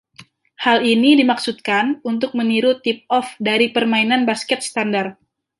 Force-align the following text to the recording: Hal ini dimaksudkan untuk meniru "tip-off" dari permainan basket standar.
Hal 0.65 0.79
ini 0.93 1.11
dimaksudkan 1.21 1.85
untuk 2.11 2.31
meniru 2.37 2.71
"tip-off" 2.85 3.27
dari 3.47 3.67
permainan 3.75 4.21
basket 4.29 4.59
standar. 4.69 5.05